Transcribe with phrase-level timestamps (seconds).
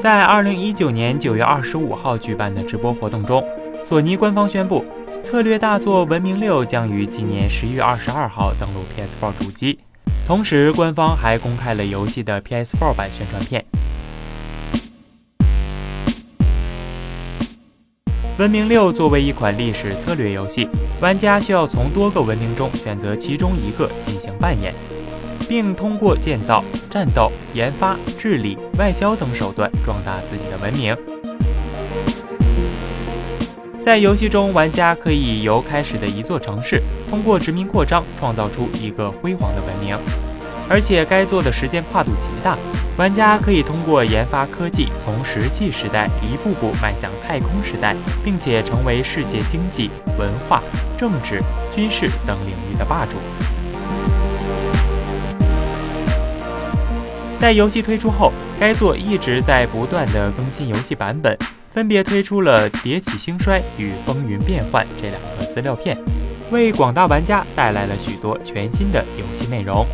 [0.00, 3.44] 在二零一九年九月二十五号举办的直播活动中，
[3.84, 4.84] 索尼官方宣布，
[5.22, 9.78] 策略大作《文明六》将于今年十一月二十二号登陆 PS4 主机。
[10.26, 13.64] 同时，官方还公开了游戏的 PS4 版宣传片。
[18.38, 20.68] 文明六作为一款历史策略游戏，
[21.00, 24.74] 玩家需要从多个文明中选择其中一个进行扮演，
[25.48, 30.96] 并通过建造、战斗、研发、治理、外交等手段壮大自己的文明。
[33.82, 39.98] 在游戏中，玩家可以由开始的一座城市，通过殖民扩张，创造出一个辉煌的文明，
[40.68, 42.56] 而且该做的时间跨度极大。
[42.96, 50.62] 玩家可以通过研发科技，从石器时代一步步迈向太空时代，并且成为世界经济、文化、
[50.96, 51.42] 政治、
[51.74, 53.12] 军事等领域的霸主。
[57.42, 61.36] 在游戏推出后，该作一直在不断的更新游戏版本，
[61.74, 65.98] 分别推出了《迭起兴衰》与《风云变幻》这两个资料片，
[66.52, 69.84] 为广大玩家带来了许多全新的游戏内容。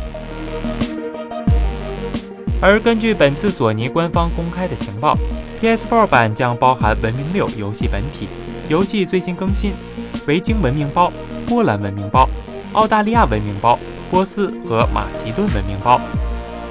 [2.61, 5.17] 而根据本次索尼官方公开的情报
[5.59, 8.27] ，PS4 版将包含《文明六》游戏本体、
[8.67, 9.73] 游戏最新更新、
[10.27, 11.11] 维京文明包、
[11.47, 12.29] 波兰文明包、
[12.73, 13.79] 澳大利亚文明包、
[14.11, 15.99] 波斯和马其顿文明包、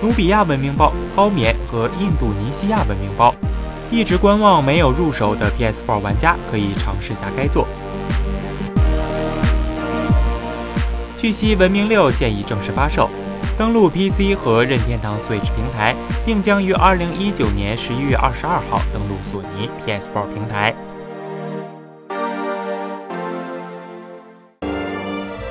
[0.00, 3.34] 努比亚文明包、高棉和印度尼西亚文明包。
[3.90, 7.66] 一直观望没有入手的 PS4 玩家可以尝试下该作。
[11.16, 13.08] 据悉，《文明六》现已正式发售。
[13.58, 20.72] 登陆 PC 和任天堂 Switch 平台，并将于二零一九年十一月二十二号登陆索尼 PS4 平台。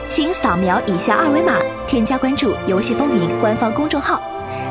[0.07, 4.21] 请扫描以下二维码，添加关注“游戏风云”官方公众号，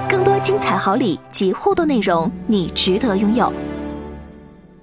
[0.09, 3.53] 更多精彩好礼及互动内容，你值得拥有。